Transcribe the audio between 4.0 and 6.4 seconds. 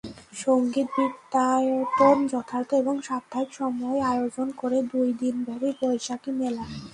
আয়োজন করে দুই দিনব্যাপী বৈশাখী